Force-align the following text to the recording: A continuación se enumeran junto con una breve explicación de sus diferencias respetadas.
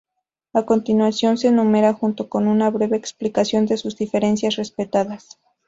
A 0.53 0.63
continuación 0.65 1.37
se 1.37 1.49
enumeran 1.49 1.93
junto 1.93 2.27
con 2.27 2.47
una 2.47 2.71
breve 2.71 2.97
explicación 2.97 3.67
de 3.67 3.77
sus 3.77 3.97
diferencias 3.97 4.55
respetadas. 4.55 5.37